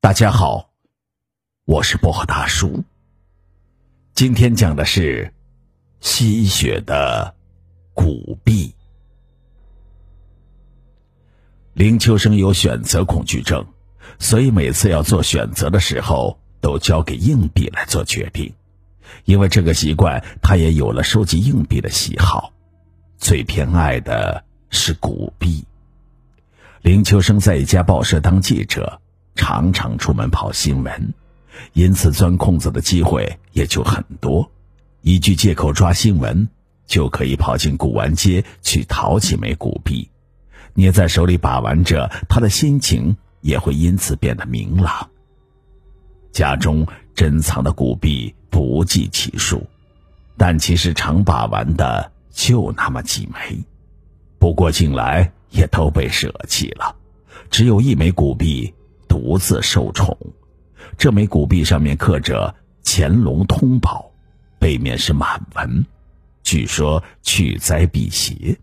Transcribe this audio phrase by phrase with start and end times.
[0.00, 0.70] 大家好，
[1.64, 2.84] 我是薄荷大叔。
[4.14, 5.34] 今天讲的是
[5.98, 7.34] 吸血的
[7.94, 8.72] 古币。
[11.74, 13.66] 林秋生有选择恐惧症，
[14.20, 18.54] 所以每次要做选择的时候，都交给硬币来做决定。
[19.24, 22.52] 因为这个习惯，他也有了收集硬币的喜好，
[23.18, 25.66] 最偏爱的是古币。
[26.82, 29.00] 林秋生在一家报社当记者。
[29.38, 31.14] 常常出门跑新闻，
[31.72, 34.50] 因此钻空子的机会也就很多。
[35.00, 36.48] 一句借口抓新闻，
[36.86, 40.10] 就可以跑进古玩街去淘几枚古币，
[40.74, 45.08] 捏在手里把玩着，他的心情也会因此变得明朗。
[46.32, 46.84] 家中
[47.14, 49.64] 珍藏的古币不计其数，
[50.36, 53.64] 但其实常把玩的就那么几枚。
[54.40, 56.96] 不过近来也都被舍弃了，
[57.50, 58.74] 只有一枚古币。
[59.08, 60.16] 独自受宠，
[60.96, 64.12] 这枚古币上面刻着“乾隆通宝”，
[64.60, 65.86] 背面是满文，
[66.42, 68.58] 据说去灾辟邪。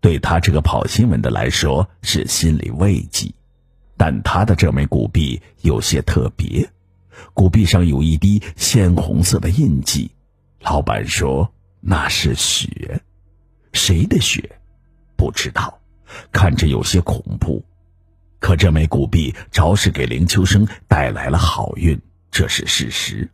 [0.00, 3.32] 对他这个跑新闻的来说是心理慰藉。
[3.96, 6.68] 但他的这枚古币有些特别，
[7.32, 10.10] 古币上有一滴鲜红色的印记，
[10.60, 13.00] 老板说那是血，
[13.72, 14.58] 谁的血？
[15.16, 15.80] 不知道，
[16.30, 17.64] 看着有些恐怖。
[18.46, 23.28] 可这枚古币着实给林秋生带来了好运，这是事实。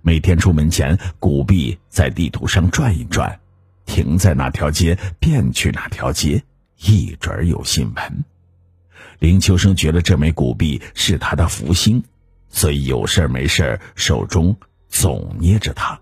[0.00, 3.36] 每天出门前，古币在地图上转一转，
[3.84, 6.40] 停在哪条街便去哪条街，
[6.82, 8.24] 一准有新闻。
[9.18, 12.00] 林秋生觉得这枚古币是他的福星，
[12.48, 14.56] 所以有事没事手中
[14.88, 16.00] 总捏着它，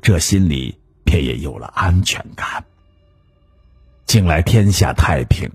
[0.00, 2.64] 这心里便也有了安全感。
[4.06, 5.50] 近来天下太平，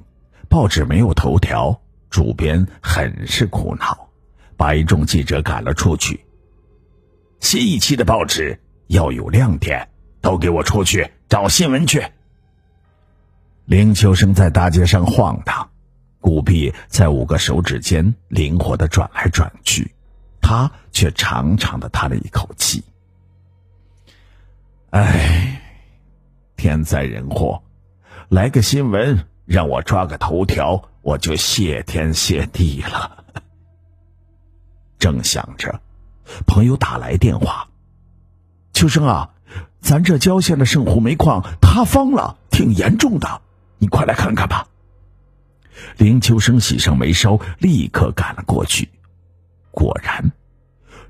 [0.49, 1.80] 报纸没有头条。
[2.11, 4.09] 主编很是苦恼，
[4.57, 6.25] 把一众记者赶了出去。
[7.39, 12.05] 新一期的报纸要有亮点，都给我出去找新闻去。
[13.63, 15.69] 林秋生在大街上晃荡，
[16.19, 19.95] 古币在五个手指间灵活的转来转去，
[20.41, 22.83] 他却长长的叹了一口气
[24.91, 25.61] ：“哎，
[26.57, 27.63] 天灾人祸，
[28.27, 33.25] 来个新闻让我抓个头条。”我就谢天谢地了。
[34.99, 35.81] 正想着，
[36.45, 37.67] 朋友打来电话
[38.73, 39.31] ：“秋生啊，
[39.81, 43.41] 咱这郊县的圣湖煤矿塌方了，挺严重的，
[43.79, 44.67] 你快来看看吧。”
[45.97, 48.87] 林秋生喜上眉梢，立刻赶了过去。
[49.71, 50.31] 果然，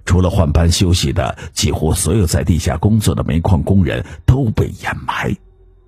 [0.06, 5.35] 除了换班休息的，几乎所有在地下工作的煤矿工人都被掩埋，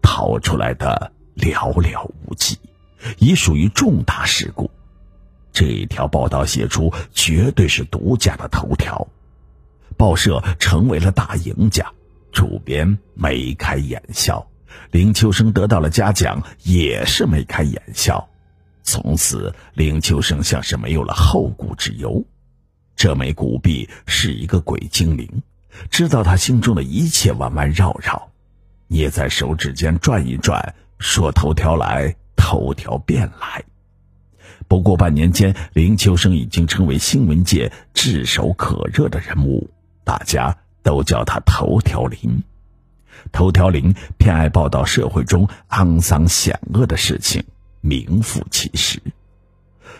[0.02, 2.60] 逃出来的寥寥无几。
[3.18, 4.70] 已属于重大事故，
[5.52, 9.08] 这一条报道写出绝对是独家的头条，
[9.98, 11.92] 报社成为了大赢家，
[12.32, 14.46] 主编眉开眼笑，
[14.92, 18.28] 林秋生得到了嘉奖也是眉开眼笑，
[18.84, 22.26] 从此林秋生像是没有了后顾之忧。
[22.96, 25.44] 这枚古币是一个鬼精灵，
[25.90, 28.32] 知道他心中的一切弯弯绕绕，
[28.88, 32.16] 捏在手指间转一转，说头条来。
[32.46, 33.64] 头条便来，
[34.68, 39.70] 不过半年间，林秋生已经成为新闻界炙手可热的人物，
[40.04, 42.44] 大家都叫他头条林。
[43.32, 47.42] 头条林偏爱报道社会中肮脏险恶的事情，
[47.80, 49.02] 名副其实。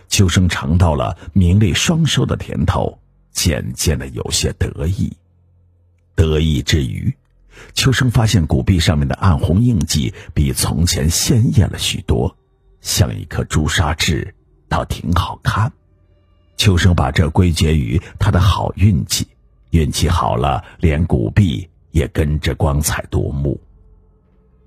[0.10, 3.00] 秋生尝到了名利双收的甜头，
[3.32, 5.16] 渐渐的有些得意。
[6.14, 7.16] 得意之余。
[7.74, 12.36] 秋生发现古币上面的暗红印记比从前鲜艳了许多，
[12.82, 14.36] 像一颗朱砂痣，
[14.68, 15.72] 倒挺好看。
[16.58, 19.28] 秋生把这归结于他的好运气，
[19.72, 23.60] 运气好了，连古币也跟着光彩夺目。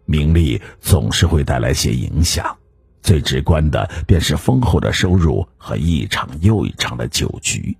[0.04, 2.56] 名利总是会带来些影响，
[3.02, 7.76] 最直观的便是丰厚的收入和一场又一场的酒局，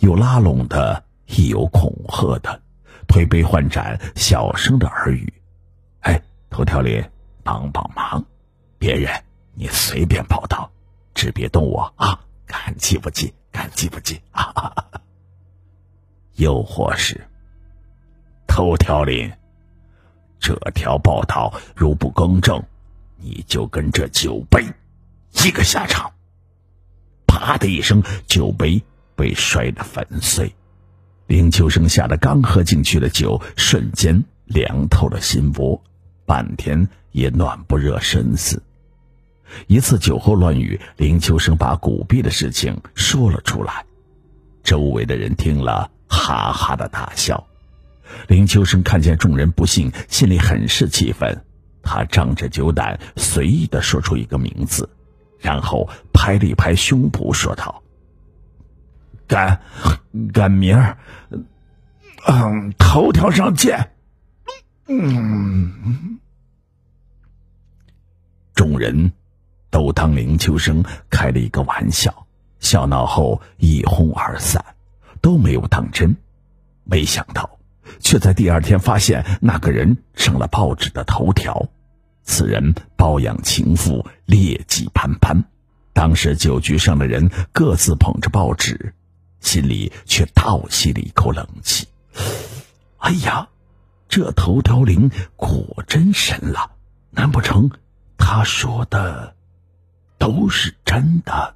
[0.00, 2.60] 有拉拢的，亦有恐吓的。
[3.10, 5.32] 推杯换盏，小声的耳语
[6.02, 7.04] ：“哎，头条里
[7.42, 8.24] 帮帮忙，
[8.78, 9.24] 别人
[9.54, 10.70] 你随便报道，
[11.12, 12.20] 只别动我啊！
[12.46, 13.34] 看记不记？
[13.50, 14.22] 看记不记？
[14.30, 14.72] 啊！
[16.36, 17.26] 又或是
[18.46, 19.32] 头条里
[20.38, 22.62] 这条报道如不更正，
[23.16, 24.64] 你就跟这酒杯
[25.44, 26.12] 一个下场。”
[27.26, 28.80] 啪的一声，酒杯
[29.16, 30.54] 被摔得粉碎。
[31.30, 35.80] 林秋生吓得刚喝进去的酒，瞬间凉透了心窝，
[36.26, 38.60] 半天也暖不热身子。
[39.68, 43.84] 一次酒后乱语，林秋生把古币的事情说了出来。
[44.64, 47.46] 周围的人听了哈哈的大笑。
[48.26, 51.44] 林秋生看见众人不信，心里很是气愤。
[51.80, 54.90] 他仗着酒胆，随意的说出一个名字，
[55.38, 57.84] 然后拍了一拍胸脯，说道
[59.30, 59.60] ：“赶，
[60.32, 60.98] 赶明儿，
[62.26, 63.92] 嗯，头条上见。”
[64.88, 66.18] 嗯，
[68.54, 69.12] 众人
[69.70, 72.26] 都当林秋生开了一个玩笑，
[72.58, 74.62] 笑闹后一哄而散，
[75.22, 76.14] 都没有当真。
[76.84, 77.48] 没想到。
[77.98, 81.68] 却在第二天发现那个人上了报纸的头条，
[82.22, 85.42] 此人包养情妇，劣迹斑斑。
[85.92, 88.94] 当时酒局上的人各自捧着报纸，
[89.40, 91.86] 心里却倒吸了一口冷气。
[92.98, 93.48] 哎呀，
[94.08, 96.70] 这头条灵果真神了！
[97.10, 97.70] 难不成
[98.16, 99.34] 他说的
[100.18, 101.54] 都是真的？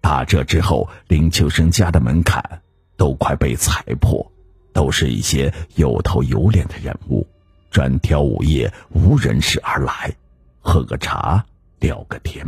[0.00, 2.62] 打这之后，林秋生家的门槛
[2.96, 4.30] 都快被踩破。
[4.74, 7.24] 都是一些有头有脸的人物，
[7.70, 10.12] 专挑午夜无人时而来，
[10.58, 11.46] 喝个茶，
[11.78, 12.44] 聊个天，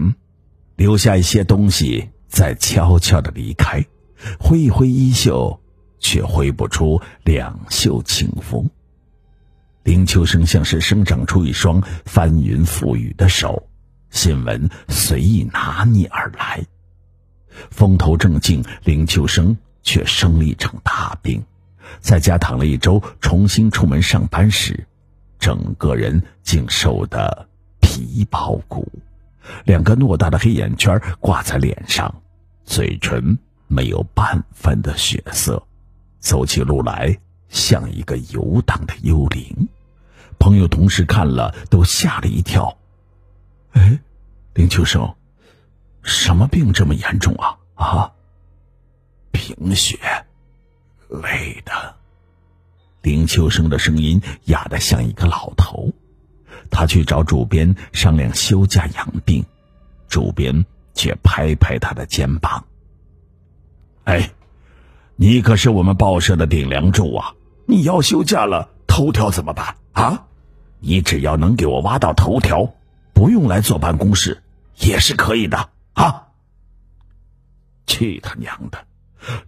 [0.75, 3.81] 留下一些东西，再悄悄的离开，
[4.39, 5.61] 挥一挥衣袖，
[5.99, 8.69] 却挥不出两袖清风。
[9.83, 13.69] 林秋生像是生长出一双翻云覆雨的手，
[14.11, 16.65] 新闻随意拿捏而来，
[17.71, 21.45] 风头正劲，林秋生却生了一场大病。
[22.01, 24.87] 在家躺了一周，重新出门上班时，
[25.39, 27.49] 整个人竟瘦得
[27.81, 28.91] 皮包骨，
[29.65, 32.23] 两个偌大的黑眼圈挂在脸上，
[32.65, 35.63] 嘴唇没有半分的血色，
[36.21, 37.19] 走起路来
[37.49, 39.69] 像一个游荡的幽灵。
[40.39, 42.77] 朋友同事看了都吓了一跳。
[43.73, 43.99] 哎，
[44.55, 45.15] 林秋生，
[46.03, 47.59] 什么病这么严重啊？
[47.75, 48.13] 啊，
[49.33, 49.99] 贫血。
[51.09, 51.95] 累的，
[53.03, 55.93] 林秋生的声音哑得像一个老头。
[56.69, 59.45] 他去找主编商量休假养病，
[60.09, 62.65] 主编却拍拍他的肩膀
[64.06, 64.31] ：“哎，
[65.17, 67.35] 你可是我们报社的顶梁柱啊！
[67.67, 70.26] 你要休假了，头条怎么办啊？
[70.79, 72.73] 你只要能给我挖到头条，
[73.12, 74.41] 不用来坐办公室
[74.76, 76.29] 也是可以的啊！”
[77.88, 78.79] 去他娘的，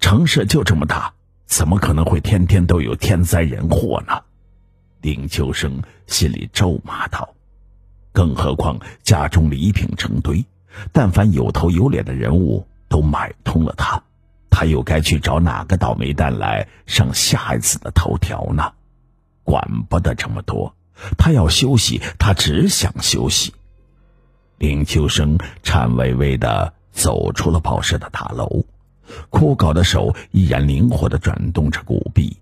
[0.01, 1.13] 城市就这么大。
[1.47, 4.21] 怎么可能会天天都有天灾人祸呢？
[5.01, 7.33] 丁秋生心里咒骂道。
[8.11, 10.45] 更何况家中礼品成堆，
[10.93, 14.03] 但凡有头有脸的人物都买通了他，
[14.59, 18.73] 他又该去找哪个倒霉蛋来上下一次的头条呢？
[19.45, 20.75] 管不得这么多，
[21.17, 23.55] 他要休息，他只想休息。
[24.57, 28.65] 林秋生颤巍巍的走出了报社的大楼。
[29.31, 32.37] 枯槁的手依然灵活地转动着古币，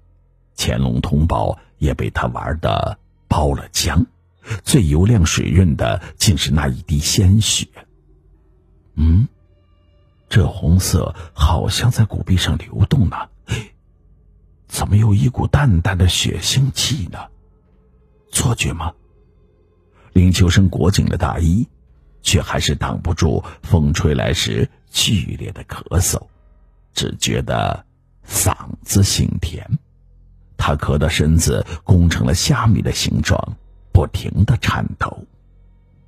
[0.56, 2.98] 乾隆通宝也被他玩得
[3.28, 4.06] 包了浆，
[4.64, 7.69] 最油亮水润的竟是那一滴鲜血。
[8.94, 9.28] 嗯，
[10.28, 13.17] 这红色好像在古币上流动呢，
[14.67, 17.19] 怎么有一股淡淡的血腥气呢？
[18.32, 18.93] 错觉吗？
[20.12, 21.69] 林秋生裹紧了大衣，
[22.23, 26.20] 却还是挡不住风吹来时剧烈的咳嗽。
[26.93, 27.84] 只觉得
[28.27, 29.79] 嗓子心甜，
[30.56, 33.56] 他咳得身子弓成了虾米的形状，
[33.93, 35.24] 不停的颤抖。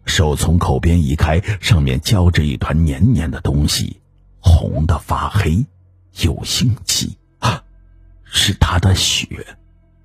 [0.06, 4.00] 手从口边移开，上面浇着一团黏黏的东西，
[4.40, 5.66] 红的发黑，
[6.22, 7.62] 有腥气啊！
[8.24, 9.26] 是他的血，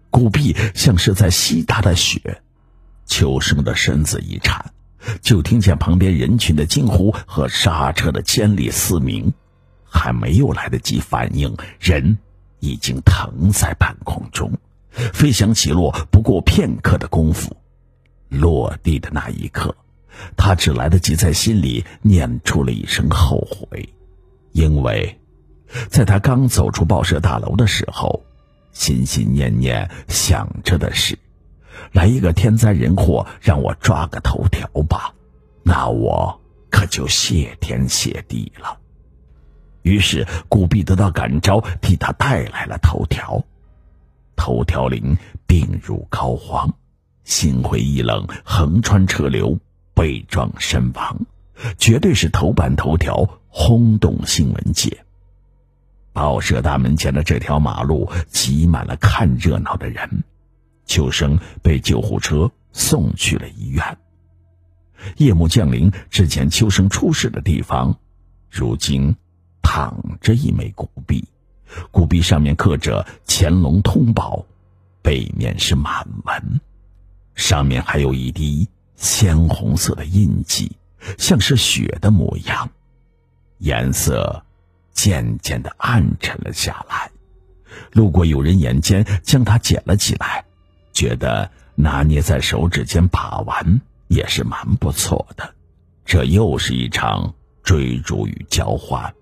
[0.10, 2.42] 古壁像是在吸他的血。
[3.06, 4.74] 秋生的身子一颤，
[5.22, 9.34] 就听见旁边人群的惊呼和刹车的尖利嘶鸣。
[9.96, 12.18] 还没有来得及反应，人
[12.60, 14.52] 已经腾在半空中，
[14.92, 17.56] 飞翔起落不过片刻的功夫。
[18.30, 19.76] 落地的那一刻，
[20.36, 23.94] 他只来得及在心里念出了一声后悔，
[24.54, 25.20] 因为，
[25.90, 28.24] 在他刚走出报社大楼的时候，
[28.72, 31.18] 心心念念想着的是，
[31.92, 35.14] 来一个天灾人祸，让我抓个头条吧，
[35.64, 38.78] 那我可就谢天谢地了。
[39.82, 43.44] 于是，古碧得到感召，替他带来了头条。
[44.36, 46.72] 头条林病入膏肓，
[47.24, 49.58] 心灰意冷，横穿车流，
[49.94, 51.26] 被撞身亡，
[51.78, 55.06] 绝对是头版头条，轰动新闻界。
[56.12, 60.24] 报社大门前的这条马路挤满了看热闹的人。
[60.86, 63.98] 秋生被救护车送去了医院。
[65.18, 67.98] 夜幕降临之前，秋生出事的地方，
[68.50, 69.16] 如今。
[69.66, 71.26] 躺着一枚古币，
[71.90, 74.46] 古币上面刻着“乾隆通宝”，
[75.02, 76.62] 背面是满文，
[77.34, 78.68] 上面还有一滴
[78.98, 80.74] 鲜红色的印记，
[81.18, 82.70] 像是雪的模样，
[83.60, 84.44] 颜色
[84.94, 87.12] 渐渐的暗沉了下来。
[87.92, 90.46] 路过有人眼尖，将它捡了起来，
[90.92, 95.54] 觉得拿捏在手指间把玩也是蛮不错的。
[96.06, 97.34] 这又是一场
[97.64, 99.14] 追逐与交换，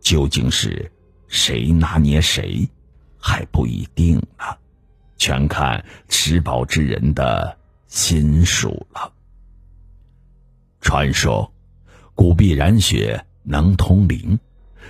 [0.00, 0.90] 究竟是
[1.28, 2.68] 谁拿捏谁，
[3.18, 4.44] 还不一定呢，
[5.16, 7.56] 全看持宝之人的
[7.88, 9.12] 心术了。
[10.80, 11.52] 传说，
[12.14, 14.38] 古币染血能通灵，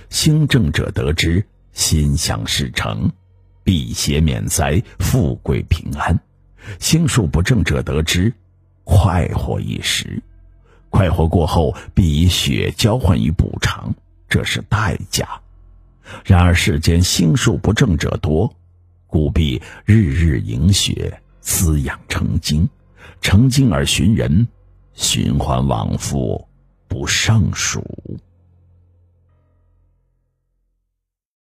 [0.09, 1.45] 兴正者得之。
[1.73, 3.09] 心想事成，
[3.63, 6.17] 辟邪免灾，富贵平安；
[6.79, 8.33] 心术不正者得之，
[8.83, 10.21] 快活一时。
[10.89, 13.95] 快活过后，必以血交换于补偿，
[14.27, 15.39] 这是代价。
[16.25, 18.53] 然而世间心术不正者多，
[19.07, 22.67] 故必日日饮血，滋养成精，
[23.21, 24.45] 成精而寻人，
[25.01, 26.47] 循环往复，
[26.87, 27.83] 不胜数。